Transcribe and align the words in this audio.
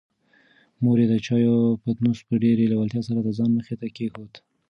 مور 0.81 0.97
یې 1.01 1.07
د 1.11 1.15
چایو 1.25 1.55
پتنوس 1.83 2.19
په 2.27 2.33
ډېرې 2.43 2.65
لېوالتیا 2.71 3.01
سره 3.07 3.19
د 3.23 3.29
ځان 3.37 3.49
مخې 3.57 3.75
ته 3.81 3.87
کېښود. 3.95 4.33